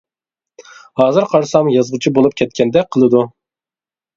ھازىر 1.01 1.27
قارىسام 1.33 1.69
يازغۇچى 1.73 2.15
بولۇپ 2.17 2.35
كەتكەندەك 2.41 2.91
قىلىدۇ. 2.97 3.23